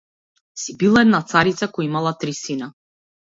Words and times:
Си 0.61 0.73
била 0.83 1.03
една 1.05 1.19
царица 1.33 1.69
која 1.75 1.87
имала 1.89 2.13
три 2.25 2.33
сина. 2.39 2.71